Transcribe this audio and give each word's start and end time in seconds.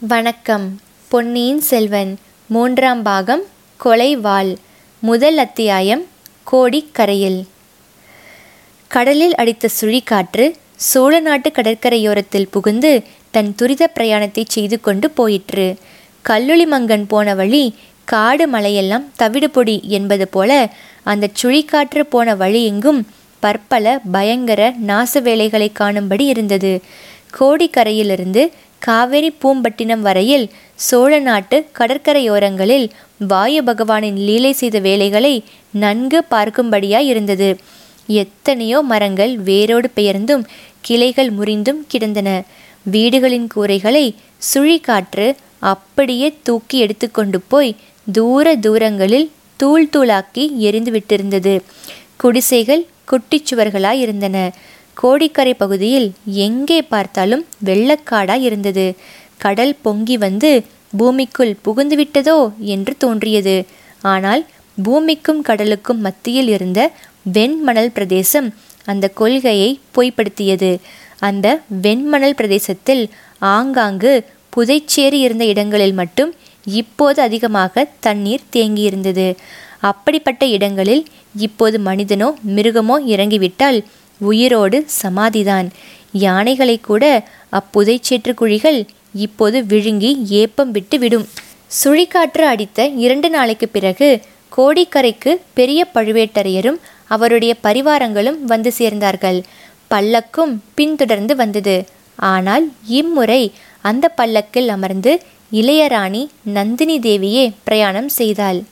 வணக்கம். 0.00 0.80
பொன்னியின் 1.08 1.60
செல்வன் 1.60 2.18
மூன்றாம் 2.46 3.02
பாகம் 3.02 3.42
கொலைவாள் 3.84 4.56
முதல் 4.98 5.36
அத்தியாயம் 5.36 6.04
கோடிக்கரையில். 6.52 7.44
கடலில் 8.88 9.34
அடித்த 9.34 9.68
சுழிக்காற்று 9.80 10.54
சோழ 10.74 11.20
நாட்டு 11.20 11.50
கடற்கரையோரத்தில் 11.50 12.48
புகுந்து 12.50 13.02
தன் 13.30 13.54
துரித 13.54 13.90
பிரயாணத்தை 13.94 14.44
செய்து 14.46 14.80
கொண்டு 14.80 15.10
போயிற்று. 15.10 15.76
கல்லுளிமங்கன் 16.28 17.04
போன 17.08 17.34
வழி 17.34 17.74
காடு 18.04 18.48
மலையெல்லாம் 18.48 19.04
தவிடுபொடி 19.18 19.82
என்பது 19.82 20.28
போல 20.28 20.70
அந்த 21.02 21.28
சுழிக்காற்று 21.42 22.00
போன 22.00 22.34
வழி 22.34 22.64
எங்கும் 22.64 23.06
பற்பல 23.40 24.00
பயங்கர 24.12 24.74
நாச 24.86 25.20
வேலைகளை 25.20 25.72
காணும்படி 25.72 26.26
இருந்தது. 26.26 26.82
கோடிக்கரையிலிருந்து 27.40 28.50
காவேரி 28.82 29.30
பூம்பட்டினம் 29.42 30.00
வரையில் 30.00 30.46
சோழ 30.78 31.12
நாட்டு 31.18 31.56
கடற்கரையோரங்களில் 31.78 32.86
வாயு 33.28 33.62
பகவானின் 33.62 34.18
லீலை 34.26 34.52
செய்த 34.52 34.78
வேலைகளை 34.78 35.34
நன்கு 35.74 36.18
பார்க்கும்படியாய் 36.30 37.08
இருந்தது. 37.12 37.48
எத்தனையோ 38.14 38.78
மரங்கள் 38.82 39.32
வேரோடு 39.48 39.88
பெயர்ந்தும் 39.94 40.44
கிளைகள் 40.80 41.30
முறிந்தும் 41.30 41.80
கிடந்தன. 41.88 42.28
வீடுகளின் 42.86 43.48
கூரைகளை 43.54 44.06
சுழிக்காற்று 44.50 45.26
அப்படியே 45.72 46.28
தூக்கி 46.42 46.76
எடுத்துக்கொண்டு 46.78 47.38
போய் 47.48 47.72
தூர 48.06 48.56
தூரங்களில் 48.56 49.28
தூள் 49.60 49.88
தூளாக்கி 49.94 50.44
எரிந்து 50.58 50.90
விட்டிருந்தது 50.92 51.54
குடிசைகள் 52.16 52.82
குட்டிச்சுவர்களாய் 53.10 54.00
இருந்தன 54.04 54.36
கோடிக்கரை 54.96 55.54
பகுதியில் 55.54 56.08
எங்கே 56.46 56.78
பார்த்தாலும் 56.92 57.44
வெள்ளக்காடாய் 57.64 58.44
இருந்தது. 58.48 58.86
கடல் 59.44 59.74
பொங்கி 59.82 60.16
வந்து 60.16 60.50
பூமிக்குள் 60.98 61.52
புகுந்துவிட்டதோ 61.64 62.38
என்று 62.74 62.92
தோன்றியது. 62.96 63.56
ஆனால் 64.12 64.42
பூமிக்கும் 64.78 65.42
கடலுக்கும் 65.42 66.00
மத்தியில் 66.06 66.48
இருந்த 66.48 66.80
வெண்மணல் 67.36 67.92
பிரதேசம் 67.96 68.48
அந்த 68.84 69.04
கொள்கையை 69.20 69.70
பொய்ப்படுத்தியது. 69.96 70.70
அந்த 71.20 71.46
வெண்மணல் 71.84 72.38
பிரதேசத்தில் 72.40 73.04
ஆங்காங்கு 73.54 74.12
புதைச்சேரி 74.52 75.18
இருந்த 75.26 75.44
இடங்களில் 75.44 75.96
மட்டும் 76.00 76.30
இப்போது 76.80 77.18
அதிகமாக 77.22 77.84
தண்ணீர் 78.06 78.50
தேங்கியிருந்தது. 78.56 79.28
அப்படிப்பட்ட 79.90 80.42
இடங்களில் 80.56 81.02
இப்போது 81.46 81.76
மனிதனோ 81.88 82.28
மிருகமோ 82.56 82.96
இறங்கிவிட்டால் 83.14 83.78
உயிரோடு 84.18 84.86
சமாதிதான். 85.02 85.68
யானைகளை 86.12 86.80
கூட 86.80 87.26
அப்புதை 87.52 88.34
குழிகள் 88.34 88.86
இப்போது 89.14 89.66
விழுங்கி 89.66 90.26
ஏப்பம் 90.28 90.70
விட்டு 90.70 90.98
விடும் 90.98 91.28
சுழிக்காற்று 91.84 92.44
அடித்த 92.44 92.86
இரண்டு 92.86 93.30
நாளைக்கு 93.30 93.68
பிறகு 93.68 94.22
கோடிக்கரைக்கு 94.56 95.36
பெரிய 95.54 95.86
பழுவேட்டரையரும் 95.94 96.78
அவருடைய 97.04 97.56
பரிவாரங்களும் 97.62 98.40
வந்து 98.40 98.72
சேர்ந்தார்கள். 98.78 99.42
பல்லக்கும் 99.90 100.56
பின்தொடர்ந்து 100.74 101.36
வந்தது. 101.36 101.84
ஆனால் 102.16 102.72
இம்முறை 102.86 103.52
அந்த 103.80 104.08
பல்லக்கில் 104.08 104.68
அமர்ந்து 104.68 105.22
இளையராணி 105.52 106.26
நந்தினி 106.42 106.98
தேவியே 106.98 107.52
பிரயாணம் 107.64 108.08
செய்தாள். 108.08 108.62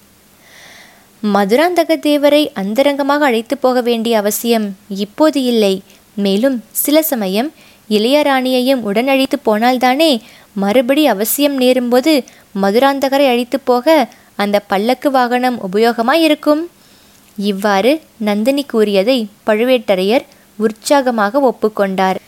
மதுராந்தக 1.24 1.96
தேவரை 1.96 2.40
அந்தரங்கமாக 2.54 3.24
அழைத்து 3.24 3.58
போக 3.58 3.80
வேண்டிய 3.80 4.18
அவசியம் 4.18 4.76
இப்போது 4.88 5.42
இல்லை. 5.42 5.74
மேலும் 6.14 6.62
சில 6.70 7.02
சமயம் 7.02 7.48
இளையராணியையும் 7.90 8.82
உடன் 8.82 9.08
அழைத்து 9.08 9.38
போனால்தானே 9.46 10.20
மறுபடி 10.52 11.06
அவசியம் 11.06 11.60
நேரும்போது 11.60 12.12
மதுராந்தகரை 12.62 13.26
அழைத்து 13.32 13.60
போக 13.60 13.86
அந்த 14.36 14.60
பல்லக்கு 14.60 15.10
வாகனம் 15.10 15.58
உபயோகமாயிருக்கும்? 15.62 16.62
இவ்வாறு 17.36 18.00
நந்தினி 18.18 18.64
கூறியதை 18.64 19.18
பழுவேட்டரையர் 19.46 20.24
உற்சாகமாக 20.58 21.40
ஒப்புக்கொண்டார். 21.50 22.18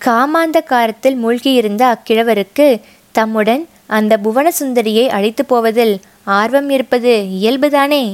காமாந்த 0.00 0.60
காரத்தில் 0.60 1.16
மூழ்கியிருந்த 1.24 1.82
அக்கிழவருக்கு 1.94 2.80
தம்முடன் 3.12 3.62
அந்த 3.86 4.18
புவனசுந்தரியை 4.24 5.06
அழைத்து 5.08 5.44
போவதில் 5.44 5.94
ஆர்வம் 6.24 6.70
இருப்பது 6.70 7.12
இயல்புதானே? 7.40 8.04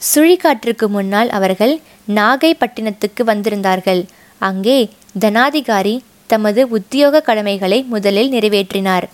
சுழிக்காற்றுக்கு 0.00 0.86
முன்னால் 0.86 1.30
அவர்கள் 1.30 1.74
நாகைப்பட்டினத்துக்கு 2.14 3.22
வந்திருந்தார்கள். 3.24 4.02
அங்கே 4.38 4.78
தனாதிகாரி 5.20 5.94
தமது 6.26 6.68
உத்தியோக 6.68 7.20
கடமைகளை 7.20 7.82
முதலில் 7.82 8.30
நிறைவேற்றினார். 8.30 9.06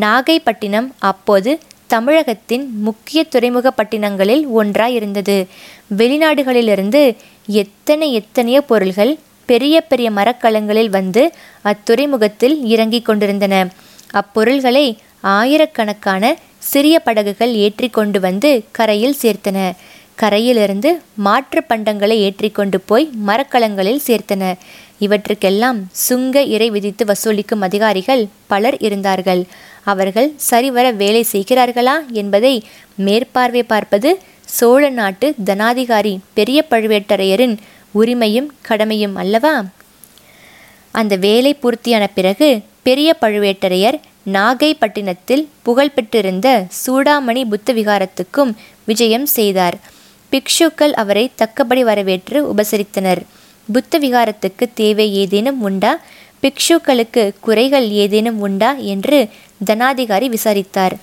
நாகைப்பட்டினம் 0.00 0.88
அப்போது 0.98 1.58
தமிழகத்தின் 1.86 2.64
முக்கிய 2.80 3.24
துறைமுக 3.24 3.70
பட்டினங்களில் 3.70 4.44
ஒன்றாயிருந்தது. 4.60 5.36
வெளிநாடுகளிலிருந்து 5.96 7.02
எத்தனை 7.46 8.12
எத்தனையோ 8.12 8.60
பொருள்கள் 8.60 9.18
பெரிய 9.48 9.80
பெரிய 9.80 10.10
மரக்கலங்களில் 10.10 10.88
வந்து 10.88 11.22
அத்துறைமுகத்தில் 11.62 12.56
இறங்கிக் 12.64 13.04
கொண்டிருந்தன. 13.04 13.54
அப்பொருள்களை 14.14 14.86
ஆயிரக்கணக்கான 15.20 16.24
சிறிய 16.58 16.96
படகுகள் 16.98 17.52
ஏற்றி 17.54 17.88
கொண்டு 17.88 18.18
வந்து 18.20 18.50
கரையில் 18.70 19.20
சேர்த்தன. 19.22 19.58
கரையிலிருந்து 20.14 20.90
மாற்று 21.16 21.60
பண்டங்களை 21.68 22.16
ஏற்றிக்கொண்டு 22.26 22.80
போய் 22.80 23.10
மரக்கலங்களில் 23.26 24.04
சேர்த்தன 24.06 24.54
இவற்றுக்கெல்லாம் 24.98 25.78
சுங்க 25.90 26.42
இறை 26.54 26.70
விதித்து 26.70 27.04
வசூலிக்கும் 27.04 27.60
அதிகாரிகள் 27.60 28.22
பலர் 28.46 28.76
இருந்தார்கள். 28.76 29.42
அவர்கள் 29.84 30.32
சரிவர 30.36 30.90
வேலை 30.90 31.26
செய்கிறார்களா 31.32 31.96
என்பதை 32.12 32.54
மேற்பார்வை 32.96 33.62
பார்ப்பது 33.62 34.18
சோழ 34.44 34.88
நாட்டு 34.88 35.34
தனாதிகாரி 35.44 36.18
பெரிய 36.34 36.66
பழுவேட்டரையரின் 36.70 37.56
உரிமையும் 37.94 38.48
கடமையும் 38.60 39.16
அல்லவா? 39.16 39.64
அந்த 40.92 41.16
வேலை 41.16 41.52
பூர்த்தியான 41.62 42.04
பிறகு 42.14 42.60
பெரிய 42.82 43.16
பழுவேட்டரையர் 43.20 43.98
நாகைப்பட்டினத்தில் 44.32 45.44
புகழ்பெற்றிருந்த 45.62 46.48
சூடாமணி 46.78 47.42
புத்த 47.44 47.72
விகாரத்துக்கும் 47.72 48.52
விஜயம் 48.84 49.26
செய்தார். 49.26 49.76
பிக்ஷுக்கள் 50.34 50.92
அவரை 50.92 51.30
தக்கபடி 51.34 51.84
வரவேற்று 51.84 52.54
உபசரித்தனர். 52.54 53.22
புத்த 53.72 53.98
விகாரத்துக்கு 53.98 54.72
தேவை 54.74 55.14
ஏதேனும் 55.14 55.62
உண்டா? 55.62 56.00
பிக்ஷுக்களுக்கு 56.42 57.32
குறைகள் 57.40 57.90
ஏதேனும் 57.90 58.40
உண்டா? 58.40 58.72
என்று 58.72 59.28
தனாதிகாரி 59.66 60.26
விசாரித்தார். 60.26 60.96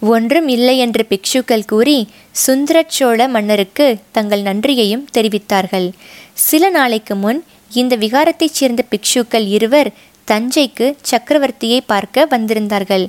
ஒன்றும் 0.00 0.48
இல்லை 0.48 0.78
என்று 0.78 1.06
பிக்ஷுக்கள் 1.08 1.66
கூறி 1.66 2.08
சுந்தரச்சோழ 2.46 3.28
மன்னருக்கு 3.28 3.96
தங்கள் 4.10 4.42
நன்றியையும் 4.42 5.08
தெரிவித்தார்கள். 5.18 5.92
சில 6.32 6.70
நாளைக்கு 6.70 7.14
முன் 7.14 7.44
இந்த 7.72 7.96
விகாரத்தைச் 7.96 8.56
சேர்ந்த 8.58 8.84
பிக்ஷுக்கள் 8.90 9.48
இருவர் 9.48 9.92
தஞ்சைக்கு 10.30 10.86
சக்கரவர்த்தியை 11.10 11.78
பார்க்க 11.86 12.26
வந்திருந்தார்கள். 12.30 13.04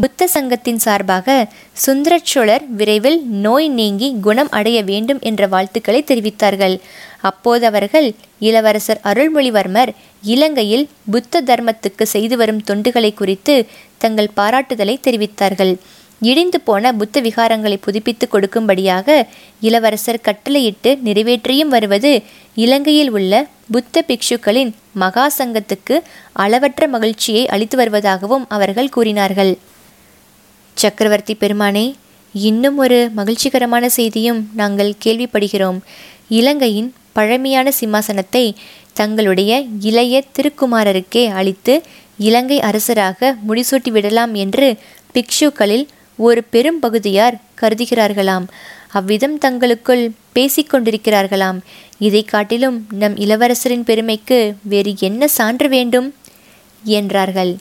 புத்த 0.00 0.26
சங்கத்தின் 0.26 0.78
சார்பாக 0.78 1.46
சுந்தரச்சோழர் 1.86 2.64
விரைவில் 2.78 3.18
நோய் 3.44 3.68
நீங்கி 3.68 4.08
குணம் 4.20 4.50
அடைய 4.50 4.82
வேண்டும் 4.82 5.20
என்ற 5.20 5.46
வாழ்த்துக்களை 5.46 6.04
தெரிவித்தார்கள். 6.06 6.76
அப்போது 7.20 7.66
அவர்கள் 7.66 8.08
இளவரசர் 8.38 9.00
அருள்மொழிவர்மர் 9.04 9.92
இலங்கையில் 10.22 10.88
புத்த 11.10 11.42
தர்மத்துக்கு 11.42 12.02
செய்து 12.02 12.36
வரும் 12.36 12.62
தொண்டுகளை 12.70 13.14
குறித்து 13.14 13.66
தங்கள் 13.98 14.34
பாராட்டுதலை 14.36 14.96
தெரிவித்தார்கள். 15.02 15.74
இடிந்து 16.20 16.60
போன 16.60 16.92
புத்த 16.92 17.20
விகாரங்களை 17.20 17.76
புதுப்பித்து 17.76 18.26
கொடுக்கும்படியாக 18.26 19.26
இளவரசர் 19.60 20.20
கட்டளையிட்டு 20.20 20.90
நிறைவேற்றியும் 21.04 21.68
வருவது 21.68 22.22
இலங்கையில் 22.54 23.10
உள்ள 23.10 23.32
புத்த 23.70 24.04
பிக்ஷுக்களின் 24.08 24.74
மகா 24.92 25.30
சங்கத்துக்கு 25.38 25.96
அளவற்ற 26.32 26.88
மகிழ்ச்சியை 26.88 27.42
அளித்து 27.46 27.76
வருவதாகவும் 27.78 28.44
அவர்கள் 28.48 28.88
கூறினார்கள். 28.88 29.52
சக்கரவர்த்தி 30.76 31.34
பெருமானே 31.34 31.86
இன்னும் 32.34 32.78
ஒரு 32.78 33.10
மகிழ்ச்சிகரமான 33.14 33.88
செய்தியும் 33.88 34.40
நாங்கள் 34.54 34.92
கேள்விப்படுகிறோம். 35.04 35.78
இலங்கையின் 36.28 36.94
பழமையான 37.12 37.68
சிம்மாசனத்தை 37.80 38.54
தங்களுடைய 38.92 39.52
இளைய 39.80 40.22
திருக்குமாரருக்கே 40.36 41.24
அளித்து 41.30 41.82
இலங்கை 42.18 42.60
அரசராக 42.60 43.34
முடிசூட்டி 43.48 43.90
விடலாம் 43.90 44.34
என்று 44.34 44.76
பிக்ஷுக்களில் 45.12 45.86
ஒரு 46.16 46.44
பெரும் 46.44 46.78
பகுதியார் 46.78 47.40
கருதுகிறார்களாம். 47.60 48.46
அவ்விதம் 48.88 49.38
தங்களுக்குள் 49.38 50.12
பேசிக்கொண்டிருக்கிறார்களாம். 50.34 51.58
இதை 51.98 52.24
காட்டிலும் 52.24 52.86
நம் 52.92 53.16
இளவரசரின் 53.16 53.84
பெருமைக்கு 53.84 54.56
வேறு 54.62 54.94
என்ன 54.98 55.28
சான்று 55.28 55.68
வேண்டும்? 55.68 56.14
என்றார்கள். 56.84 57.56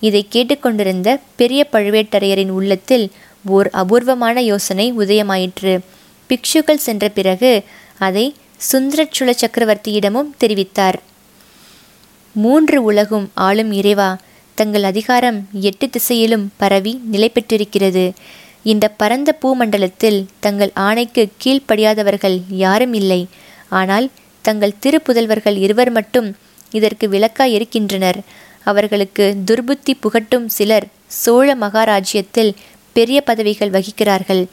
இதை 0.00 0.26
கேட்டுக்கொண்டிருந்த 0.28 1.18
பெரிய 1.36 1.66
பழுவேட்டரையரின் 1.72 2.48
உள்ளத்தில் 2.48 3.10
ஓர் 3.44 3.68
அபூர்வமான 3.70 4.42
யோசனை 4.42 4.92
உதயமாயிற்று. 4.98 5.80
பிக்ஷுக்கள் 6.28 6.84
சென்ற 6.86 7.08
பிறகு 7.08 7.62
அதை 7.98 8.34
சுந்தரச்சுள 8.72 9.32
சக்கரவர்த்தியிடமும் 9.40 10.30
தெரிவித்தார். 10.40 10.94
மூன்று 12.32 12.82
உலகும் 12.82 13.30
ஆளும் 13.34 13.72
இறைவா 13.72 14.18
தங்கள் 14.58 14.82
அதிகாரம் 14.82 15.38
எட்டு 15.68 15.86
திசையிலும் 15.90 16.44
பரவி 16.56 16.92
நிலை 17.12 17.28
பெற்றிருக்கிறது. 17.28 18.04
இந்த 18.62 18.88
பரந்த 19.00 19.30
பூமண்டலத்தில் 19.42 20.18
தங்கள் 20.40 20.70
ஆணைக்கு 20.74 21.22
கீழ்ப்படியாதவர்கள் 21.42 22.36
யாரும் 22.48 22.94
இல்லை. 22.94 23.26
ஆனால் 23.68 24.06
தங்கள் 24.44 24.78
திருப்புதல்வர்கள் 24.84 25.56
இருவர் 25.56 25.90
மட்டும் 25.90 26.28
இதற்கு 26.70 27.08
விளக்காய் 27.08 27.54
இருக்கின்றனர் 27.56 28.18
அவர்களுக்கு 28.64 29.24
துர்புத்தி 29.44 29.94
புகட்டும் 30.00 30.46
சிலர் 30.46 30.86
சோழ 31.06 31.48
மகாராஜ்யத்தில் 31.54 32.52
பெரிய 32.92 33.20
பதவிகள் 33.20 33.74
வகிக்கிறார்கள். 33.76 34.44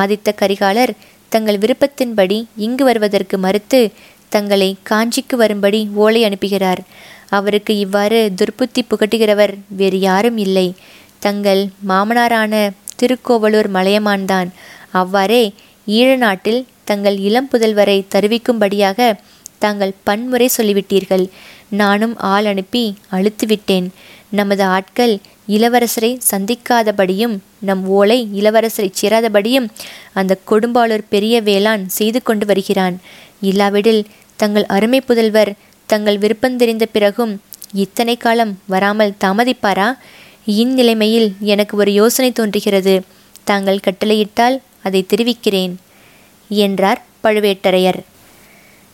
ஆதித்த 0.00 0.28
கரிகாலர் 0.42 0.92
தங்கள் 1.28 1.58
விருப்பத்தின்படி 1.58 2.38
இங்கு 2.56 2.84
வருவதற்கு 2.84 3.38
மறுத்து 3.38 3.80
தங்களை 4.28 4.70
காஞ்சிக்கு 4.90 5.36
வரும்படி 5.36 5.88
ஓலை 5.94 6.22
அனுப்புகிறார். 6.24 6.82
அவருக்கு 7.30 7.78
இவ்வாறு 7.78 8.32
துர்புத்தி 8.36 8.82
புகட்டுகிறவர் 8.82 9.54
வேறு 9.68 10.00
யாரும் 10.00 10.38
இல்லை. 10.38 10.74
தங்கள் 11.18 11.68
மாமனாரான 11.88 12.70
திருக்கோவலூர் 12.96 13.70
மலையமான்தான். 13.72 14.48
அவ்வாறே 14.90 15.52
ஈழ 15.86 16.16
நாட்டில் 16.16 16.66
தங்கள் 16.84 17.16
இளம் 17.18 17.48
புதல்வரை 17.52 17.98
தருவிக்கும்படியாக 18.14 19.18
தாங்கள் 19.58 19.92
பன்முறை 20.02 20.48
சொல்லிவிட்டீர்கள். 20.56 21.26
நானும் 21.68 22.18
ஆள் 22.18 22.44
அனுப்பி 22.44 22.94
அழுத்துவிட்டேன். 23.12 23.86
நமது 24.30 24.64
ஆட்கள் 24.64 25.18
இளவரசரை 25.48 26.18
சந்திக்காதபடியும் 26.30 27.38
நம் 27.58 27.86
ஓலை 27.86 28.28
இளவரசரை 28.34 28.88
சேராதபடியும் 29.00 29.68
அந்த 30.12 30.38
கொடும்பாளூர் 30.50 31.04
பெரிய 31.08 31.40
வேளான் 31.42 31.86
செய்து 31.86 32.22
கொண்டு 32.22 32.46
வருகிறான். 32.46 32.96
இல்லாவிடில் 33.40 34.06
தங்கள் 34.36 34.66
அருமை 34.66 35.00
புதல்வர் 35.00 35.52
தங்கள் 35.86 36.18
விருப்பம் 36.18 36.56
தெரிந்த 36.56 36.86
பிறகும் 36.86 37.40
இத்தனை 37.72 38.16
காலம் 38.16 38.58
வராமல் 38.66 39.16
தாமதிப்பாரா? 39.24 39.88
இந்நிலைமையில் 40.46 41.28
எனக்கு 41.40 41.76
ஒரு 41.76 41.92
யோசனை 41.92 42.32
தோன்றுகிறது. 42.32 43.02
தாங்கள் 43.44 43.84
கட்டளையிட்டால் 43.86 44.56
அதை 44.82 45.06
தெரிவிக்கிறேன் 45.06 45.78
என்றார் 46.48 47.02
பழுவேட்டரையர். 47.24 48.00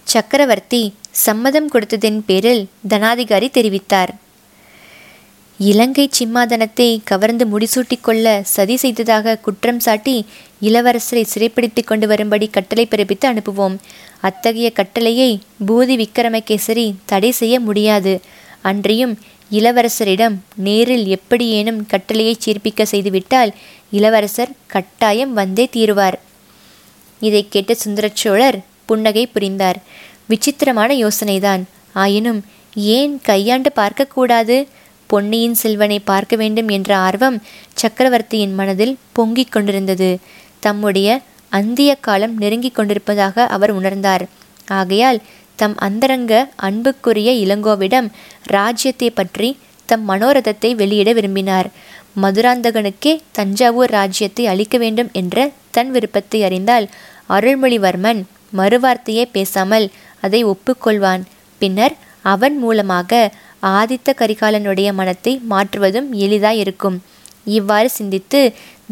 சக்கரவர்த்தி 0.05 0.95
சம்மதம் 1.11 1.71
கொடுத்ததின் 1.71 2.21
பேரில் 2.27 2.69
தனாதிகாரி 2.89 3.49
தெரிவித்தார். 3.59 4.13
இலங்கை 5.59 6.11
சிம்மாதனத்தை 6.19 7.01
கவர்ந்து 7.05 7.45
முடிசூட்டிக் 7.47 8.01
கொள்ள 8.01 8.41
சதி 8.45 8.77
செய்ததாக 8.77 9.37
குற்றம் 9.37 9.81
சாட்டி 9.81 10.27
இளவரசரை 10.63 11.25
சிறைப்பிடித்துக் 11.35 11.87
கொண்டு 11.87 12.07
வரும்படி 12.07 12.47
கட்டளை 12.49 12.89
பிறப்பித்து 12.91 13.27
அனுப்புவோம். 13.27 13.77
அத்தகைய 14.23 14.69
கட்டளையை 14.71 15.31
பூதி 15.67 15.95
விக்கிரமகேசரி 15.97 16.87
தடை 17.05 17.31
செய்ய 17.31 17.61
முடியாது. 17.61 18.13
அன்றியும் 18.63 19.15
இளவரசரிடம் 19.51 20.37
நேரில் 20.57 21.07
எப்படியேனும் 21.07 21.81
கட்டளையை 21.87 22.35
சீர்ப்பிக்க 22.45 22.83
செய்துவிட்டால் 22.83 23.51
இளவரசர் 23.91 24.53
கட்டாயம் 24.67 25.33
வந்தே 25.33 25.65
தீருவார். 25.73 26.19
இதை 27.21 27.43
கேட்ட 27.49 27.77
சுந்தரச்சோழர் 27.85 28.59
புன்னகை 28.85 29.27
புரிந்தார். 29.27 29.79
விசித்திரமான 30.27 30.91
யோசனைதான். 30.95 31.63
ஆயினும் 31.93 32.41
ஏன் 32.75 33.15
கையாண்டு 33.23 33.71
பார்க்கக்கூடாது? 33.77 34.57
பொன்னியின் 35.07 35.55
செல்வனை 35.55 35.99
பார்க்க 35.99 36.37
வேண்டும் 36.37 36.69
என்ற 36.69 36.91
ஆர்வம் 36.97 37.43
சக்கரவர்த்தியின் 37.75 38.55
மனதில் 38.55 38.95
பொங்கிக் 39.13 39.53
கொண்டிருந்தது. 39.53 40.11
தம்முடைய 40.61 41.09
அந்திய 41.53 41.91
காலம் 42.07 42.35
நெருங்கிக் 42.39 42.77
கொண்டிருப்பதாக 42.77 43.47
அவர் 43.47 43.73
உணர்ந்தார். 43.73 44.25
ஆகையால் 44.71 45.21
தம் 45.59 45.77
அந்தரங்க 45.87 46.35
அன்புக்குரிய 46.67 47.31
இளங்கோவிடம் 47.45 48.09
ராஜ்யத்தை 48.57 49.09
பற்றி 49.11 49.49
தம் 49.89 50.05
மனோரதத்தை 50.09 50.71
வெளியிட 50.75 51.11
விரும்பினார். 51.13 51.69
மதுராந்தகனுக்கே 52.23 53.13
தஞ்சாவூர் 53.33 53.93
ராஜ்யத்தை 53.99 54.45
அளிக்க 54.47 54.77
வேண்டும் 54.79 55.11
என்ற 55.13 55.37
தன் 55.71 55.91
விருப்பத்தை 55.91 56.41
அறிந்தால் 56.45 56.87
அருள்மொழிவர்மன் 57.29 58.21
மறுவார்த்தையே 58.57 59.25
பேசாமல் 59.37 59.87
அதை 60.21 60.41
ஒப்புக்கொள்வான். 60.45 61.23
பின்னர் 61.61 61.95
அவன் 62.33 62.57
மூலமாக 62.59 63.31
ஆதித்த 63.79 64.11
கரிகாலனுடைய 64.21 64.89
மனத்தை 64.93 65.33
மாற்றுவதும் 65.53 66.09
எளிதாயிருக்கும். 66.25 66.99
இவ்வாறு 67.57 67.89
சிந்தித்து 67.91 68.41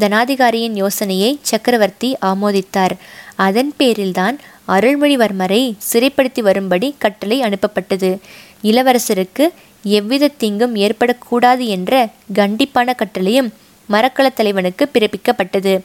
தனாதிகாரியின் 0.01 0.75
யோசனையை 0.75 1.39
சக்கரவர்த்தி 1.43 2.17
ஆமோதித்தார். 2.23 2.95
அதன் 3.35 3.73
பேரில்தான் 3.79 4.37
அருள்மொழிவர்மரை 4.69 5.75
சிறைப்படுத்தி 5.93 6.41
வரும்படி 6.41 6.95
கட்டளை 6.99 7.43
அனுப்பப்பட்டது. 7.43 8.19
இளவரசருக்கு 8.63 9.45
எவ்வித 9.83 10.29
தீங்கும் 10.29 10.75
ஏற்படக்கூடாது 10.77 11.65
என்ற 11.67 12.09
கண்டிப்பான 12.35 12.95
கட்டளையும் 12.95 13.51
மரக்கலத் 13.91 14.37
தலைவனுக்கு 14.37 14.89
பிறப்பிக்கப்பட்டது. 14.93 15.81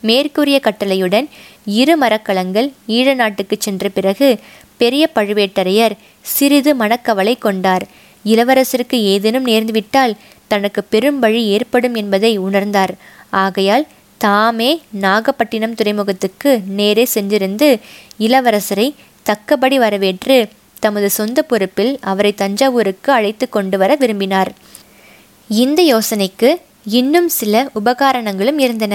மேற்கூறிய 0.00 0.60
கட்டளையுடன் 0.64 1.28
இரு 1.64 1.98
மரக்கலங்கள் 1.98 2.72
ஈழ 2.88 3.14
நாட்டுக்கு 3.14 3.56
சென்ற 3.58 3.88
பிறகு 3.88 4.38
பெரிய 4.76 5.10
பழுவேட்டரையர் 5.14 5.94
சிறிது 6.20 6.74
மனக்கவலை 6.74 7.38
கொண்டார். 7.38 7.86
இளவரசருக்கு 8.24 8.98
ஏதேனும் 9.12 9.46
நேர்ந்துவிட்டால் 9.46 10.14
தனக்கு 10.46 10.84
பெரும் 10.84 11.18
வழி 11.18 11.46
ஏற்படும் 11.46 11.94
என்பதை 11.94 12.40
உணர்ந்தார். 12.40 12.92
ஆகையால் 13.30 13.86
தாமே 14.18 14.82
நாகப்பட்டினம் 14.90 15.74
துறைமுகத்துக்கு 15.74 16.62
நேரே 16.78 17.08
சென்றிருந்து 17.14 17.68
இளவரசரை 18.18 18.94
தக்கபடி 19.22 19.78
வரவேற்று 19.78 20.48
தமது 20.80 21.10
சொந்த 21.10 21.42
பொறுப்பில் 21.42 21.98
அவரை 22.00 22.32
தஞ்சாவூருக்கு 22.32 23.12
அழைத்து 23.12 23.48
கொண்டு 23.48 23.78
வர 23.78 23.94
விரும்பினார். 23.94 24.52
இந்த 25.50 25.82
யோசனைக்கு 25.82 26.60
இன்னும் 26.84 27.28
சில 27.28 27.70
உபகாரணங்களும் 27.74 28.58
இருந்தன. 28.58 28.94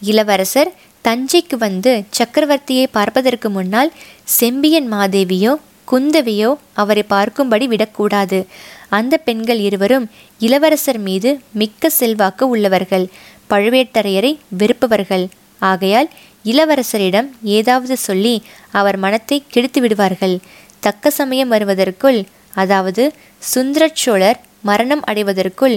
இளவரசர் 0.00 0.72
தஞ்சைக்கு 1.04 1.56
வந்து 1.58 2.04
சக்கரவர்த்தியை 2.18 2.86
பார்ப்பதற்கு 2.90 3.50
முன்னால் 3.50 3.92
செம்பியன் 4.24 4.92
மாதேவியோ 4.92 5.52
குந்தவியோ 5.88 6.50
அவரை 6.72 7.04
பார்க்கும்படி 7.10 7.66
விடக்கூடாது. 7.66 8.46
அந்த 8.88 9.16
பெண்கள் 9.16 9.58
இருவரும் 9.58 10.10
இளவரசர் 10.38 10.98
மீது 10.98 11.40
மிக்க 11.52 11.90
செல்வாக்கு 11.90 12.48
உள்ளவர்கள். 12.48 13.08
பழுவேட்டரையரை 13.52 14.32
வெறுப்பவர்கள். 14.60 15.24
ஆகையால் 15.62 16.08
இளவரசரிடம் 16.44 17.28
ஏதாவது 17.56 17.96
சொல்லி 18.06 18.34
அவர் 18.78 18.96
மனத்தை 19.04 19.38
கெடுத்து 19.54 19.80
விடுவார்கள். 19.80 20.36
தக்க 20.80 21.10
சமயம் 21.18 21.52
வருவதற்குள் 21.54 22.20
அதாவது 22.62 23.02
சுந்தரச்சோழர் 23.42 24.38
மரணம் 24.68 25.02
அடைவதற்குள் 25.10 25.76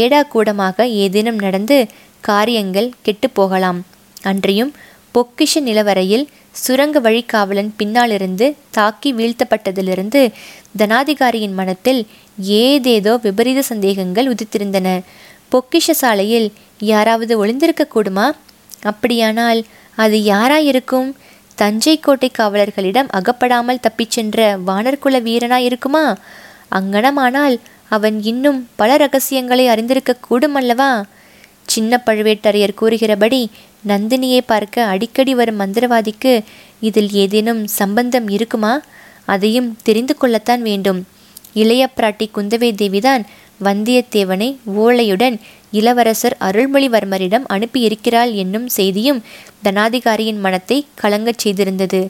ஏடா 0.00 0.20
கூடமாக 0.32 0.86
ஏதேனும் 1.02 1.40
நடந்து 1.44 1.78
காரியங்கள் 2.28 2.88
கெட்டு 3.06 3.28
போகலாம். 3.30 3.80
அன்றியும் 4.22 4.72
பொக்கிஷ 5.14 5.60
நிலவரையில் 5.68 6.24
சுரங்க 6.62 7.00
வழிக்காவலன் 7.00 7.70
பின்னாலிருந்து 7.78 8.46
தாக்கி 8.76 9.10
வீழ்த்தப்பட்டதிலிருந்து 9.14 10.20
தனாதிகாரியின் 10.80 11.56
மனத்தில் 11.60 12.00
ஏதேதோ 12.62 13.12
விபரீத 13.24 13.60
சந்தேகங்கள் 13.70 14.30
உதித்திருந்தன. 14.32 14.88
பொக்கிஷ 15.52 15.96
சாலையில் 16.02 16.48
யாராவது 16.84 17.32
ஒளிந்திருக்க 17.36 17.84
கூடுமா? 17.88 18.26
அப்படியானால் 18.82 19.60
அது 19.96 20.16
யாராயிருக்கும்? 20.26 21.10
தஞ்சை 21.54 21.94
கோட்டை 22.00 22.30
காவலர்களிடம் 22.38 23.10
அகப்படாமல் 23.10 23.80
தப்பிச் 23.80 24.10
சென்ற 24.10 24.58
வானர்குல 24.66 25.18
வீரனாயிருக்குமா? 25.28 26.04
அங்கனமானால் 26.72 27.56
அவன் 27.88 28.16
இன்னும் 28.22 28.60
பல 28.76 28.96
ரகசியங்களை 28.96 29.68
அறிந்திருக்க 29.68 30.12
கூடும் 30.20 30.54
அல்லவா 30.54 30.90
சின்ன 31.66 32.00
பழுவேட்டரையர் 32.06 32.74
கூறுகிறபடி 32.74 33.40
நந்தினியை 33.86 34.40
பார்க்க 34.46 34.84
அடிக்கடி 34.84 35.34
வரும் 35.34 35.60
மந்திரவாதிக்கு 35.60 36.32
இதில் 36.80 37.10
ஏதேனும் 37.12 37.66
சம்பந்தம் 37.66 38.28
இருக்குமா? 38.28 38.72
அதையும் 39.24 39.76
தெரிந்து 39.82 40.14
கொள்ளத்தான் 40.16 40.62
வேண்டும். 40.62 41.00
இளைய 41.54 41.82
பிராட்டி 41.96 42.26
குந்தவை 42.34 42.70
தேவிதான் 42.74 43.22
வந்தியத்தேவனை 43.60 44.48
ஓலையுடன் 44.76 45.36
இளவரசர் 45.70 46.36
அருள்மொழிவர்மரிடம் 46.40 47.46
அனுப்பியிருக்கிறாள் 47.48 48.32
என்னும் 48.34 48.68
செய்தியும் 48.68 49.22
தனாதிகாரியின் 49.64 50.40
மனத்தை 50.40 50.86
கலங்கச் 50.94 51.42
செய்திருந்தது. 51.44 52.00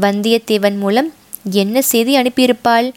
வந்தியத்தேவன் 0.00 0.78
மூலம் 0.78 1.08
என்ன 1.50 1.82
செய்தி 1.82 2.12
அனுப்பியிருப்பாள்? 2.16 2.88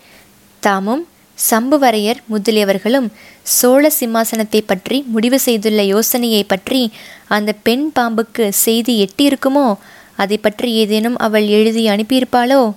தாமும் 0.60 1.08
சம்புவரையர் 1.38 2.20
முதலியவர்களும் 2.30 3.08
சோழ 3.42 3.92
சிம்மாசனத்தை 4.00 4.62
பற்றி 4.66 5.04
முடிவு 5.08 5.40
செய்துள்ள 5.40 5.84
யோசனையை 5.84 6.44
பற்றி 6.44 6.92
அந்த 7.28 7.52
பெண் 7.64 7.92
பாம்புக்கு 8.00 8.50
செய்தி 8.50 8.94
எட்டியிருக்குமோ? 9.06 9.76
அதை 10.16 10.38
பற்றி 10.38 10.74
ஏதேனும் 10.74 11.18
அவள் 11.18 11.48
எழுதி 11.48 11.88
அனுப்பியிருப்பாளோ? 11.88 12.74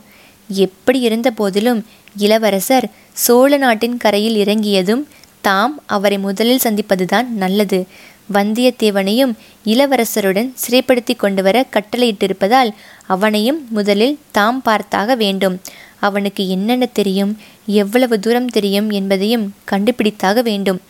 எப்படி 0.50 1.00
இருந்த 1.00 1.30
போதிலும் 1.30 1.80
இளவரசர் 2.16 2.90
சோழ 3.12 3.56
நாட்டின் 3.56 3.96
கரையில் 3.96 4.37
இறங்கியதும் 4.37 5.08
தாம் 5.40 5.82
அவரை 5.87 6.18
முதலில் 6.18 6.61
சந்திப்பதுதான் 6.62 7.26
நல்லது. 7.26 7.87
வந்தியத்தேவனையும் 8.32 9.32
இளவரசருடன் 9.64 10.54
சிறைப்படுத்தி 10.68 11.16
கொண்டு 11.16 11.42
வர 11.42 11.66
கட்டளையிட்டிருப்பதால் 11.70 12.70
அவனையும் 13.06 13.66
முதலில் 13.70 14.18
தாம் 14.30 14.62
பார்த்தாக 14.64 15.16
வேண்டும். 15.16 15.61
அவனுக்கு 16.00 16.49
என்னென்ன 16.49 16.87
தெரியும்? 16.87 17.38
எவ்வளவு 17.66 18.20
தூரம் 18.20 18.46
தெரியும் 18.46 18.90
என்பதையும் 18.90 19.54
கண்டுபிடித்தாக 19.70 20.42
வேண்டும். 20.42 20.80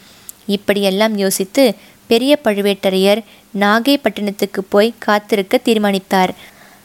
இப்படியெல்லாம் 0.46 1.18
யோசித்து 1.18 1.74
பெரிய 2.06 2.38
பழுவேட்டரையர் 2.44 3.24
நாகைப்பட்டினத்துக்கு 3.58 4.60
போய் 4.68 4.94
காத்திருக்க 4.98 5.58
தீர்மானித்தார். 5.58 6.34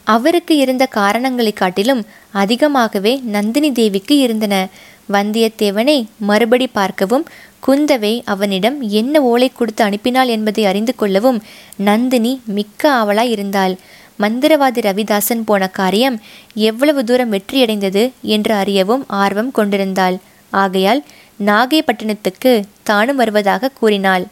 அவருக்கு 0.04 0.58
இருந்த 0.58 0.86
காரணங்களை 0.86 1.52
காட்டிலும் 1.52 2.06
அதிகமாகவே 2.32 3.22
நந்தினி 3.24 3.72
தேவிக்கு 3.72 4.18
இருந்தன. 4.18 4.68
வந்தியத்தேவனை 5.12 6.06
மறுபடி 6.18 6.68
பார்க்கவும் 6.68 7.26
குந்தவை 7.68 8.22
அவனிடம் 8.26 8.82
என்ன 8.82 9.22
ஓலை 9.22 9.50
கொடுத்து 9.50 9.86
அனுப்பினாள் 9.86 10.28
என்பதை 10.28 10.66
அறிந்து 10.66 10.96
கொள்ளவும் 10.96 11.42
நந்தினி 11.76 12.42
மிக்க 12.46 12.92
ஆவலாய் 12.92 13.30
இருந்தாள். 13.30 13.76
மந்திரவாதி 14.20 14.82
ரவிதாசன் 14.82 15.42
போன 15.46 15.68
காரியம் 15.68 16.22
எவ்வளவு 16.54 17.04
தூரம் 17.04 17.32
வெற்றியடைந்தது 17.34 18.12
என்று 18.22 18.56
அறியவும் 18.56 19.06
ஆர்வம் 19.08 19.52
கொண்டிருந்தாள். 19.52 20.18
ஆகையால் 20.50 21.04
நாகைப்பட்டினத்துக்கு 21.46 22.64
தானும் 22.84 23.16
வருவதாக 23.16 23.70
கூறினாள். 23.70 24.26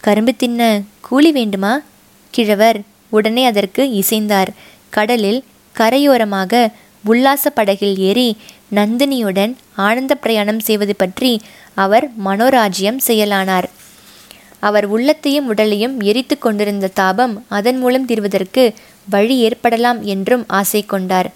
கரும்பு 0.00 0.36
தின்ன 0.36 0.80
கூலி 1.00 1.32
வேண்டுமா? 1.32 1.80
கிழவர். 2.30 2.80
உடனே 3.08 3.46
அதற்கு 3.46 4.02
இசைந்தார். 4.02 4.46
கடலில் 4.90 5.44
கரையோரமாக 5.74 6.70
உல்லாச 7.04 7.50
படகில் 7.50 7.98
ஏறி 7.98 8.36
நந்தினியுடன் 8.74 9.52
ஆனந்த 9.76 10.14
பிரயாணம் 10.14 10.60
செய்வது 10.60 10.96
பற்றி 10.96 11.40
அவர் 11.74 12.10
மனோராஜ்யம் 12.24 12.98
செய்யலானார். 13.06 13.68
அவர் 14.60 14.86
உள்ளத்தையும் 14.86 15.46
உடலையும் 15.46 16.00
எரித்து 16.00 16.38
கொண்டிருந்த 16.38 16.86
தாபம் 16.94 17.44
அதன் 17.48 17.78
மூலம் 17.78 18.06
தீர்வதற்கு 18.06 18.74
வழி 19.08 19.38
ஏற்படலாம் 19.38 20.04
என்றும் 20.04 20.44
ஆசை 20.48 20.82
கொண்டார். 20.82 21.30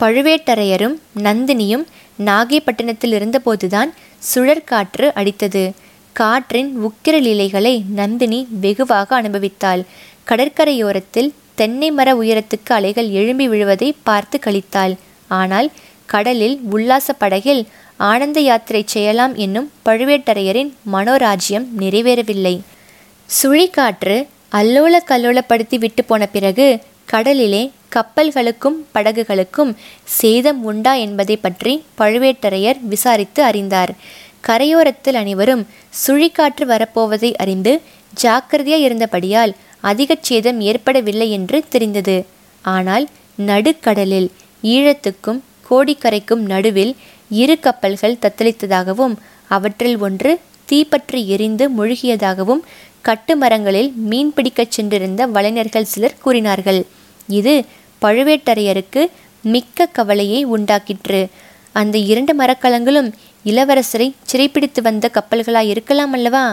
பழுவேட்டரையரும் 0.00 0.96
நந்தினியும் 1.22 1.84
நாகைப்பட்டினத்தில் 2.18 3.14
இருந்தபோதுதான் 3.18 3.90
சுழற்காற்று 4.34 5.06
அடித்தது. 5.14 5.64
காற்றின் 6.12 6.70
உக்கிர 6.84 7.14
லீலைகளை 7.20 7.82
நந்தினி 7.94 8.46
வெகுவாக 8.60 9.22
அனுபவித்தாள். 9.22 9.82
கடற்கரையோரத்தில் 10.28 11.30
தென்னை 11.54 11.90
மர 11.90 12.08
உயரத்துக்கு 12.14 12.72
அலைகள் 12.72 13.08
எழும்பி 13.10 13.48
விழுவதை 13.48 13.88
பார்த்து 14.02 14.38
கழித்தாள். 14.46 14.94
ஆனால் 15.30 15.68
கடலில் 16.06 16.56
உல்லாச 16.70 17.12
படகில் 17.12 17.62
ஆனந்த 17.96 18.38
யாத்திரை 18.40 18.82
செய்யலாம் 18.86 19.34
என்னும் 19.34 19.68
பழுவேட்டரையரின் 19.84 20.70
மனோராஜ்யம் 20.92 21.66
நிறைவேறவில்லை. 21.78 22.54
சுழிக்காற்று 23.28 24.16
அல்லோல 24.52 24.94
கல்லோலப்படுத்தி 25.08 25.78
விட்டு 25.78 26.04
போன 26.04 26.26
பிறகு 26.26 26.66
கடலிலே 27.06 27.62
கப்பல்களுக்கும் 27.94 28.78
படகுகளுக்கும் 28.94 29.72
சேதம் 30.18 30.60
உண்டா 30.62 30.92
என்பதை 30.94 31.36
பற்றி 31.36 31.72
பழுவேட்டரையர் 31.98 32.78
விசாரித்து 32.82 33.40
அறிந்தார். 33.42 33.92
கரையோரத்தில் 34.40 35.18
அனைவரும் 35.20 35.62
சுழிக்காற்று 36.06 36.64
வரப்போவதை 36.64 37.30
அறிந்து 37.34 37.72
ஜாக்கிரதையாக 38.14 38.84
இருந்தபடியால் 38.84 39.52
அதிக 39.90 40.16
சேதம் 40.28 40.60
ஏற்படவில்லை 40.70 41.28
என்று 41.36 41.58
தெரிந்தது. 41.74 42.16
ஆனால் 42.64 43.04
நடுக்கடலில் 43.48 44.28
ஈழத்துக்கும் 44.74 45.40
கோடிக்கரைக்கும் 45.68 46.42
நடுவில் 46.52 46.92
இரு 47.42 47.54
கப்பல்கள் 47.66 48.20
தத்தளித்ததாகவும் 48.24 49.14
அவற்றில் 49.54 49.98
ஒன்று 50.06 50.32
தீப்பற்றி 50.70 51.20
எரிந்து 51.34 51.64
முழுகியதாகவும் 51.78 52.62
கட்டுமரங்களில் 53.08 53.90
மீன் 54.10 54.32
பிடிக்கச் 54.36 54.74
சென்றிருந்த 54.76 55.22
வலைஞர்கள் 55.36 55.90
சிலர் 55.92 56.20
கூறினார்கள். 56.24 56.80
இது 57.38 57.54
பழுவேட்டரையருக்கு 58.02 59.02
மிக்க 59.54 59.88
கவலையை 59.96 60.40
உண்டாக்கிற்று. 60.54 61.20
அந்த 61.80 61.96
இரண்டு 62.12 62.32
மரக்கலங்களும் 62.40 63.10
இளவரசரை 63.50 64.08
சிறைப்பிடித்து 64.30 64.80
வந்த 64.88 65.10
கப்பல்களாய் 65.16 65.70
இருக்கலாம் 65.74 66.14
அல்லவா? 66.18 66.44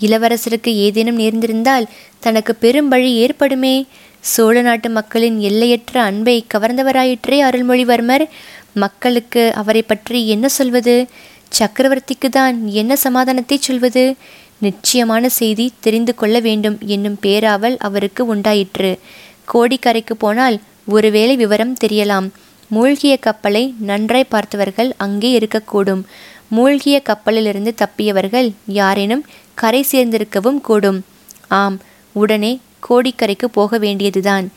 இளவரசருக்கு 0.00 0.72
ஏதேனும் 0.84 1.18
நேர்ந்திருந்தால் 1.18 1.86
தனக்கு 2.18 2.54
பெரும் 2.54 2.88
வழி 2.88 3.10
ஏற்படுமே. 3.14 3.74
சோழ 4.20 4.62
நாட்டு 4.62 4.88
மக்களின் 4.90 5.38
எல்லையற்ற 5.40 6.02
அன்பை 6.02 6.44
கவர்ந்தவராயிற்றே 6.54 7.38
அருள்மொழிவர்மர். 7.42 8.24
மக்களுக்கு 8.74 9.52
அவரை 9.54 9.82
பற்றி 9.82 10.28
என்ன 10.28 10.48
சொல்வது? 10.48 11.06
சக்கரவர்த்திக்கு 11.58 12.28
தான் 12.30 12.56
என்ன 12.66 12.96
சமாதானத்தை 12.96 13.58
சொல்வது? 13.60 14.14
நிச்சயமான 14.58 15.28
செய்தி 15.28 15.66
தெரிந்து 15.80 16.14
கொள்ள 16.14 16.40
வேண்டும் 16.40 16.78
என்னும் 16.86 17.18
பேராவல் 17.22 17.76
அவருக்கு 17.78 18.26
உண்டாயிற்று. 18.26 18.98
கோடிக்கரைக்கு 19.52 20.14
போனால் 20.18 20.60
ஒருவேளை 20.86 21.36
விவரம் 21.36 21.76
தெரியலாம். 21.84 22.28
மூழ்கிய 22.68 23.16
கப்பலை 23.16 23.74
நன்றாய் 23.80 24.32
பார்த்தவர்கள் 24.34 24.90
அங்கே 24.96 25.30
இருக்கக்கூடும். 25.38 26.02
மூழ்கிய 26.50 27.00
கப்பலிலிருந்து 27.00 27.74
தப்பியவர்கள் 27.74 28.52
யாரேனும் 28.66 29.24
கரை 29.54 29.86
சேர்ந்திருக்கவும் 29.92 30.60
கூடும். 30.60 31.04
ஆம் 31.48 31.80
உடனே 32.12 32.58
கோடிக்கரைக்கு 32.88 33.44
போக 33.44 33.78
வேண்டியதுதான். 33.78 34.52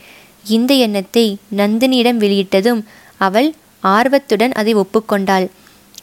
இந்த 0.47 0.73
எண்ணத்தை 0.73 1.37
நந்தினியிடம் 1.57 2.19
வெளியிட்டதும் 2.19 2.83
அவள் 3.17 3.53
ஆர்வத்துடன் 3.79 4.51
அதை 4.51 4.75
ஒப்புக்கொண்டாள். 4.75 5.47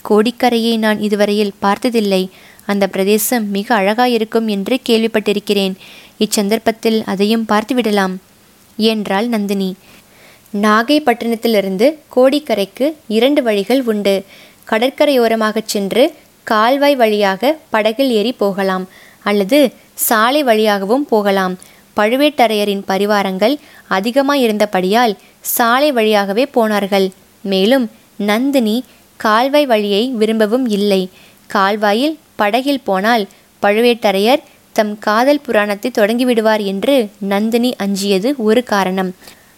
கோடிக்கரையை 0.08 0.78
நான் 0.78 1.00
இதுவரையில் 1.00 1.52
பார்த்ததில்லை. 1.58 2.30
அந்த 2.66 2.86
பிரதேசம் 2.86 3.50
மிக 3.50 3.74
அழகாயிருக்கும் 3.74 4.46
என்று 4.46 4.80
கேள்விப்பட்டிருக்கிறேன். 4.88 5.74
இச்சந்தர்ப்பத்தில் 6.18 7.02
அதையும் 7.04 7.46
பார்த்துவிடலாம். 7.48 8.16
என்றாள் 8.76 9.28
நந்தினி. 9.28 9.74
நாகைப்பட்டினத்திலிருந்து 10.56 11.94
கோடிக்கரைக்கு 12.16 12.92
இரண்டு 13.08 13.42
வழிகள் 13.42 13.82
உண்டு. 13.82 14.24
கடற்கரையோரமாகச் 14.70 15.70
சென்று 15.72 16.04
கால்வாய் 16.46 16.96
வழியாக 16.96 17.58
படகில் 17.70 18.10
ஏறி 18.10 18.32
போகலாம் 18.32 18.84
அல்லது 19.24 19.58
சாலை 19.94 20.42
வழியாகவும் 20.42 21.06
போகலாம். 21.06 21.54
பழுவேட்டரையரின் 21.96 22.84
பரிவாரங்கள் 22.88 23.54
அதிகமாக 23.88 24.38
இருந்தபடியால் 24.38 25.14
சாலை 25.40 25.92
வழியாகவே 25.92 26.46
போனார்கள். 26.46 27.08
மேலும் 27.42 27.90
நந்தினி 28.16 28.76
கால்வாய் 29.16 29.66
வழியை 29.66 30.02
விரும்பவும் 30.18 30.66
இல்லை. 30.68 31.02
கால்வாயில் 31.46 32.18
படகில் 32.36 32.84
போனால் 32.84 33.24
பழுவேட்டரையர் 33.62 34.42
தம் 34.72 34.98
காதல் 34.98 35.40
புராணத்தை 35.40 35.90
தொடங்கிவிடுவார் 35.94 36.62
என்று 36.64 36.96
நந்தினி 37.32 37.70
அஞ்சியது 37.76 38.34
ஒரு 38.38 38.62
காரணம். 38.64 39.10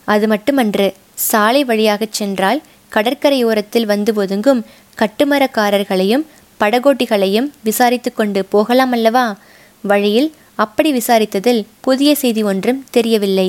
அது 0.05 0.27
மட்டுமன்று 0.27 0.87
சாலை 1.15 1.65
வழியாகச் 1.65 2.13
சென்றால் 2.13 2.61
கடற்கரையோரத்தில் 2.95 3.91
வந்து 3.93 4.13
ஒதுங்கும் 4.23 4.61
கட்டுமரக்காரர்களையும் 4.99 6.25
படகோட்டிகளையும் 6.61 7.49
விசாரித்து 7.63 8.11
கொண்டு 8.13 8.45
போகலாம் 8.45 8.93
அல்லவா? 8.93 9.27
வழியில் 9.85 10.29
அப்படி 10.55 10.91
விசாரித்ததில் 10.93 11.63
புதிய 11.81 12.15
செய்தி 12.15 12.43
ஒன்றும் 12.43 12.85
தெரியவில்லை. 12.91 13.49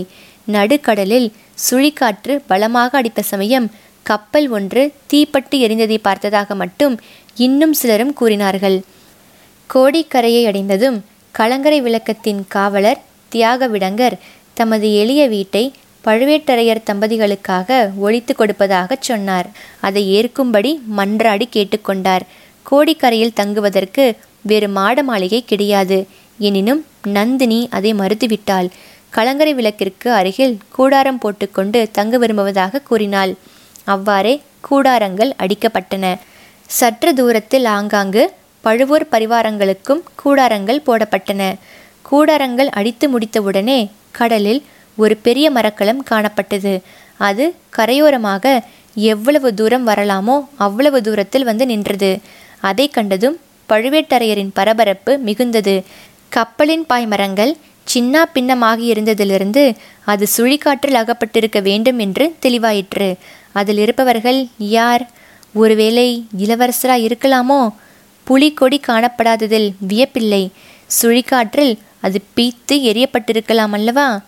நடுக்கடலில் 0.51 1.27
சுழிக்காற்று 1.65 2.33
பலமாக 2.47 2.97
அடித்த 2.97 3.21
சமயம் 3.21 3.67
கப்பல் 4.03 4.47
ஒன்று 4.50 4.81
தீப்பட்டு 5.07 5.57
எரிந்ததை 5.57 5.97
பார்த்ததாக 6.01 6.55
மட்டும் 6.55 6.95
இன்னும் 7.35 7.73
சிலரும் 7.73 8.13
கூறினார்கள். 8.13 8.77
கோடிக்கரையை 9.69 10.43
அடைந்ததும் 10.45 10.97
கலங்கரை 11.35 11.81
விளக்கத்தின் 11.81 12.41
காவலர் 12.47 13.01
தியாக 13.29 13.67
விடங்கர் 13.67 14.15
தமது 14.53 14.88
எளிய 14.95 15.27
வீட்டை 15.27 15.63
பழுவேட்டரையர் 16.05 16.88
தம்பதிகளுக்காக 16.89 17.89
ஒழித்து 17.98 18.33
கொடுப்பதாகச் 18.38 19.05
சொன்னார். 19.10 19.48
அதை 19.79 20.03
ஏற்கும்படி 20.17 20.72
மன்றாடி 20.98 21.45
கேட்டுக்கொண்டார். 21.55 22.22
கோடிக்கரையில் 22.72 23.33
தங்குவதற்கு 23.33 24.15
வேறு 24.41 24.69
மாட 24.69 25.03
மாளிகை 25.03 25.43
கிடையாது. 25.45 26.07
எனினும் 26.38 26.86
நந்தினி 27.07 27.67
அதை 27.72 27.93
மறுத்துவிட்டாள். 27.93 28.69
கலங்கரை 29.10 29.53
விளக்கிற்கு 29.55 30.07
அருகில் 30.12 30.57
கூடாரம் 30.72 31.19
போட்டுக்கொண்டு 31.19 31.89
தங்க 31.91 32.17
விரும்புவதாக 32.17 32.79
கூறினாள். 32.79 33.33
அவ்வாறே 33.83 34.41
கூடாரங்கள் 34.69 35.31
அடிக்கப்பட்டன. 35.39 36.05
சற்று 36.65 37.13
தூரத்தில் 37.13 37.65
ஆங்காங்கு 37.65 38.33
பழுவூர் 38.62 39.07
பரிவாரங்களுக்கும் 39.12 40.01
கூடாரங்கள் 40.24 40.86
போடப்பட்டன. 40.86 41.55
கூடாரங்கள் 42.12 42.69
அடித்து 42.69 43.05
முடித்தவுடனே 43.10 43.89
கடலில் 44.12 44.63
ஒரு 44.95 45.17
பெரிய 45.17 45.51
மரக்கலம் 45.51 46.03
காணப்பட்டது. 46.12 46.81
அது 47.17 47.55
கரையோரமாக 47.77 48.59
எவ்வளவு 48.95 49.53
தூரம் 49.53 49.88
வரலாமோ 49.88 50.47
அவ்வளவு 50.55 51.01
தூரத்தில் 51.01 51.43
வந்து 51.43 51.65
நின்றது. 51.65 52.19
அதை 52.59 52.89
கண்டதும் 52.89 53.39
பழுவேட்டரையரின் 53.69 54.50
பரபரப்பு 54.53 55.19
மிகுந்தது. 55.25 55.83
கப்பலின் 56.29 56.85
பாய்மரங்கள் 56.89 57.53
சின்னா 57.93 58.21
பின்னமாகி 58.33 58.85
இருந்ததிலிருந்து 58.93 59.75
அது 60.05 60.27
சுழிக்காற்றில் 60.38 60.95
அகப்பட்டிருக்க 60.95 61.62
வேண்டும் 61.62 62.00
என்று 62.00 62.35
தெளிவாயிற்று. 62.41 63.15
அதில் 63.51 63.77
இருப்பவர்கள் 63.77 64.47
யார்? 64.57 65.09
ஒருவேளை 65.53 66.25
இளவரசரா 66.38 66.95
இருக்கலாமோ? 67.00 67.69
புலிக்கொடி 68.23 68.81
காணப்படாததில் 68.88 69.71
வியப்பில்லை. 69.88 70.50
சுழிக்காற்றில் 71.01 71.77
அது 72.01 72.23
பீத்து 72.35 72.71
எரியப்பட்டிருக்கலாம் 72.71 73.71
அல்லவா? 73.71 74.21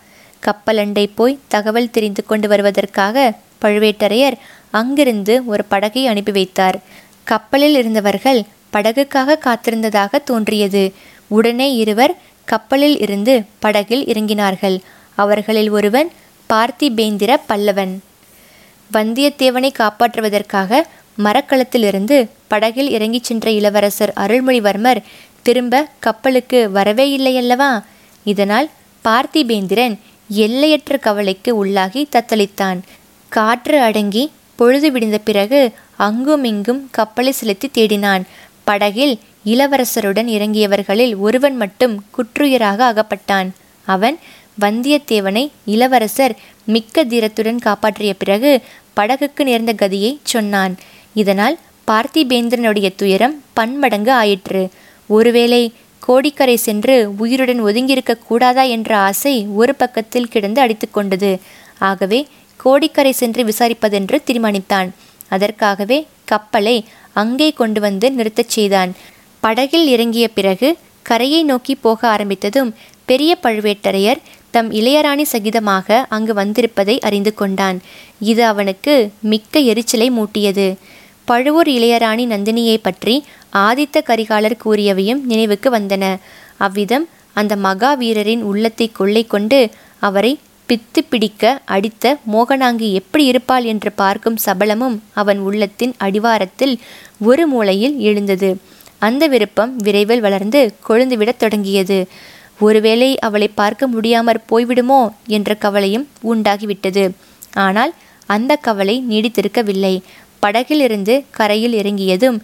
கப்பலண்டை 0.46 1.06
போய் 1.14 1.38
தகவல் 1.48 1.90
தெரிந்து 1.90 2.24
கொண்டு 2.26 2.48
வருவதற்காக 2.48 3.32
பழுவேட்டரையர் 3.62 4.36
அங்கிருந்து 4.70 5.42
ஒரு 5.46 5.64
படகை 5.64 6.06
அனுப்பி 6.06 6.32
வைத்தார். 6.32 6.78
கப்பலில் 7.24 7.76
இருந்தவர்கள் 7.76 8.40
படகுக்காக 8.72 9.38
காத்திருந்ததாக 9.44 10.22
தோன்றியது. 10.24 10.92
உடனே 11.28 11.74
இருவர் 11.74 12.14
கப்பலில் 12.44 12.98
இருந்து 13.00 13.44
படகில் 13.58 14.04
இறங்கினார்கள். 14.04 14.76
அவர்களில் 15.14 15.70
ஒருவன் 15.70 16.10
பார்த்திபேந்திர 16.48 17.36
பல்லவன். 17.48 17.94
வந்தியத்தேவனை 18.92 19.70
காப்பாற்றுவதற்காக 19.78 20.82
மரக்களத்திலிருந்து 21.24 22.28
படகில் 22.48 22.90
இறங்கிச் 22.90 23.24
சென்ற 23.24 23.50
இளவரசர் 23.50 24.12
அருள்மொழிவர்மர் 24.16 25.00
திரும்ப 25.42 25.88
கப்பலுக்கு 25.98 26.70
வரவே 26.70 27.06
இல்லையல்லவா? 27.18 27.82
இதனால் 28.24 28.70
பார்த்திபேந்திரன் 29.04 29.96
எல்லையற்ற 30.28 30.96
கவலைக்கு 30.96 31.66
உள்ளாகி 31.66 32.08
தத்தளித்தான். 32.12 32.78
காற்று 33.28 33.80
அடங்கி 33.80 34.30
பொழுது 34.56 34.90
விடிந்த 34.90 35.18
பிறகு 35.24 35.72
அங்குமிங்கும் 35.96 36.88
கப்பலை 36.90 37.32
செலுத்தி 37.32 37.70
தேடினான். 37.74 38.22
படகில் 38.64 39.18
இளவரசருடன் 39.44 40.28
இறங்கியவர்களில் 40.28 41.18
ஒருவன் 41.18 41.56
மட்டும் 41.56 42.04
குற்றுயிராக 42.10 42.92
அகப்பட்டான். 42.92 43.50
அவன் 43.84 44.18
வந்தியத்தேவனை 44.60 45.50
இளவரசர் 45.64 46.36
மிக்க 46.64 47.04
தீரத்துடன் 47.04 47.58
காப்பாற்றிய 47.58 48.14
பிறகு 48.14 48.62
படகுக்கு 48.96 49.44
நேர்ந்த 49.44 49.72
கதியை 49.72 50.18
சொன்னான். 50.22 50.76
இதனால் 51.14 51.58
பார்த்திபேந்திரனுடைய 51.86 52.92
துயரம் 52.96 53.42
பன்மடங்கு 53.52 54.12
ஆயிற்று. 54.12 54.68
ஒருவேளை 55.08 55.72
கோடிக்கரை 55.98 56.56
சென்று 56.56 56.96
உயிருடன் 57.18 57.64
ஒதுங்கியிருக்க 57.64 58.14
கூடாதா 58.26 58.62
என்ற 58.62 58.90
ஆசை 58.96 59.46
ஒரு 59.54 59.74
பக்கத்தில் 59.74 60.28
கிடந்து 60.28 60.60
அடித்துக்கொண்டது 60.62 61.38
ஆகவே 61.78 62.20
கோடிக்கரை 62.56 63.12
சென்று 63.12 63.42
விசாரிப்பதென்று 63.44 64.16
தீர்மானித்தான். 64.26 64.88
அதற்காகவே 65.28 66.06
கப்பலை 66.24 66.84
அங்கே 67.12 67.52
கொண்டு 67.52 67.80
வந்து 67.80 68.12
நிறுத்தச் 68.12 68.54
செய்தான். 68.56 68.94
படகில் 69.40 69.86
இறங்கிய 69.86 70.28
பிறகு 70.28 70.68
கரையை 71.02 71.44
நோக்கி 71.44 71.74
போக 71.74 72.00
ஆரம்பித்ததும் 72.08 72.70
பெரிய 73.04 73.38
பழுவேட்டரையர் 73.42 74.20
தம் 74.50 74.70
இளையராணி 74.72 75.24
சகிதமாக 75.32 76.04
அங்கு 76.08 76.32
வந்திருப்பதை 76.34 76.98
அறிந்து 77.00 77.34
கொண்டான். 77.34 77.80
இது 78.20 78.44
அவனுக்கு 78.44 78.94
மிக்க 79.20 79.60
எரிச்சலை 79.60 80.10
மூட்டியது. 80.10 80.76
பழுவூர் 81.28 81.68
இளையராணி 81.68 82.24
நந்தினியை 82.32 82.76
பற்றி 82.82 83.14
ஆதித்த 83.66 84.02
கரிகாலர் 84.06 84.62
கூறியவையும் 84.64 85.20
நினைவுக்கு 85.24 85.68
வந்தன. 85.70 86.04
அவ்விதம் 86.56 87.06
அந்த 87.34 87.56
மகா 87.56 87.90
வீரரின் 87.96 88.42
உள்ளத்தை 88.42 88.86
கொள்ளை 88.92 89.22
கொண்டு 89.26 89.58
அவரை 89.98 90.32
பித்து 90.68 91.00
பிடிக்க 91.08 91.42
அடித்த 91.64 92.04
மோகனாங்கி 92.32 92.88
எப்படி 92.92 93.24
இருப்பாள் 93.24 93.64
என்று 93.64 93.92
பார்க்கும் 93.92 94.38
சபலமும் 94.46 94.96
அவன் 95.12 95.38
உள்ளத்தின் 95.38 95.92
அடிவாரத்தில் 95.98 96.74
ஒரு 97.18 97.44
மூலையில் 97.46 97.98
எழுந்தது. 97.98 98.50
அந்த 98.98 99.26
விருப்பம் 99.26 99.72
விரைவில் 99.76 100.20
வளர்ந்து 100.20 100.60
கொழுந்துவிடத் 100.88 101.42
தொடங்கியது. 101.42 101.98
ஒருவேளை 102.58 103.10
அவளை 103.18 103.48
பார்க்க 103.54 103.86
முடியாமற் 103.86 104.44
போய்விடுமோ 104.50 105.00
என்ற 105.26 105.54
கவலையும் 105.54 106.08
உண்டாகிவிட்டது. 106.24 107.04
ஆனால் 107.66 107.92
அந்த 108.28 108.52
கவலை 108.56 109.04
நீடித்திருக்கவில்லை. 109.10 109.94
படகிலிருந்து 110.46 111.14
கரையில் 111.38 111.76
இறங்கியதும் 111.80 112.38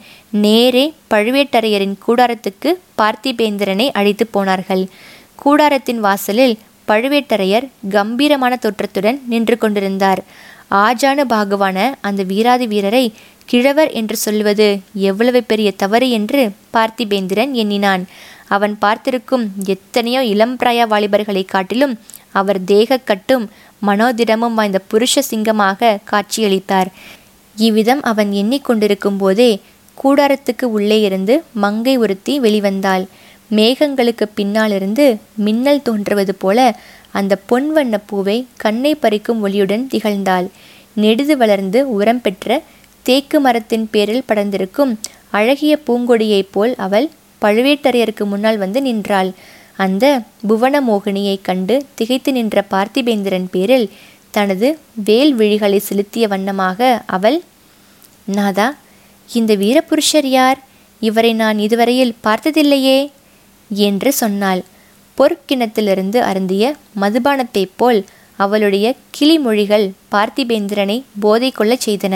நேரே 0.44 0.84
பழுவேட்டரையரின் 1.12 1.96
கூடாரத்துக்கு 2.06 2.70
பார்த்திபேந்திரனை 3.00 3.86
அழைத்து 3.98 4.24
போனார்கள். 4.36 4.84
கூடாரத்தின் 5.42 6.00
வாசலில் 6.06 6.56
பழுவேட்டரையர் 6.88 7.66
கம்பீரமான 7.96 8.52
தோற்றத்துடன் 8.64 9.18
நின்று 9.32 9.56
கொண்டிருந்தார். 9.58 10.20
ஆஜானு 10.84 11.24
பாகுவான 11.32 11.78
அந்த 12.08 12.20
வீராதி 12.30 12.66
வீரரை 12.72 13.04
கிழவர் 13.50 13.90
என்று 14.00 14.16
சொல்வது 14.24 14.66
எவ்வளவு 15.08 15.40
பெரிய 15.50 15.68
தவறு 15.82 16.06
என்று 16.18 16.40
பார்த்திபேந்திரன் 16.74 17.52
எண்ணினான். 17.62 18.04
அவன் 18.56 18.74
பார்த்திருக்கும் 18.84 19.44
எத்தனையோ 19.74 20.20
இளம் 20.32 20.54
பிராய 20.60 20.86
வாலிபர்களை 20.92 21.44
காட்டிலும் 21.54 21.94
அவர் 22.40 22.60
தேக 22.70 23.00
கட்டும் 23.10 23.44
மனோதிடமும் 23.88 24.56
வாய்ந்த 24.58 24.78
புருஷ 24.90 25.22
சிங்கமாக 25.30 25.98
காட்சியளித்தார். 26.10 26.90
இவ்விதம் 27.56 28.02
அவன் 28.02 28.30
எண்ணிக்கொண்டிருக்கும் 28.32 29.18
போதே 29.18 29.60
கூடாரத்துக்கு 29.98 30.64
உள்ளே 30.64 31.00
இருந்து 31.00 31.42
மங்கை 31.54 31.96
ஒருத்தி 31.96 32.40
வெளிவந்தாள். 32.40 33.04
மேகங்களுக்கு 33.50 34.26
பின்னாலிருந்து 34.34 35.06
மின்னல் 35.36 35.82
தோன்றுவது 35.82 36.34
போல 36.34 36.58
அந்த 37.12 37.36
பொன் 37.36 37.72
வண்ண 37.72 37.98
பூவை 37.98 38.46
கண்ணை 38.56 38.94
பறிக்கும் 38.94 39.40
ஒளியுடன் 39.46 39.84
திகழ்ந்தாள். 39.90 40.46
நெடுது 40.96 41.34
வளர்ந்து 41.36 41.90
உரம் 41.90 42.20
பெற்ற 42.20 42.62
தேக்கு 43.02 43.40
மரத்தின் 43.40 43.88
பேரில் 43.90 44.24
படர்ந்திருக்கும் 44.28 44.92
அழகிய 45.30 45.78
பூங்கொடியைப் 45.86 46.52
போல் 46.52 46.74
அவள் 46.76 47.10
பழுவேட்டரையருக்கு 47.42 48.24
முன்னால் 48.24 48.58
வந்து 48.58 48.82
நின்றாள். 48.82 49.30
அந்த 49.76 50.04
புவன 50.48 50.80
மோகினியைக் 50.80 51.42
கண்டு 51.42 51.84
திகைத்து 51.94 52.32
நின்ற 52.32 52.64
பார்த்திபேந்திரன் 52.70 53.46
பேரில் 53.50 53.90
தனது 54.32 54.68
வேல் 55.04 55.32
விழிகளை 55.36 55.78
செலுத்திய 55.88 56.28
வண்ணமாக 56.28 57.02
அவள் 57.06 57.38
நாதா 58.24 58.68
இந்த 59.30 59.52
வீரபுருஷர் 59.56 60.28
யார்? 60.38 60.58
இவரை 61.00 61.32
நான் 61.32 61.58
இதுவரையில் 61.58 62.14
பார்த்ததில்லையே 62.24 62.98
என்று 63.70 64.12
சொன்னாள். 64.12 64.62
பொற்கிணத்திலிருந்து 65.18 66.18
அருந்திய 66.30 66.64
மதுபானத்தைப் 67.00 67.76
போல் 67.76 68.00
அவளுடைய 68.36 68.86
கிளிமொழிகள் 69.18 69.86
பார்த்திபேந்திரனை 70.12 71.02
போதை 71.20 71.50
கொள்ளச் 71.50 71.90
செய்தன. 71.90 72.14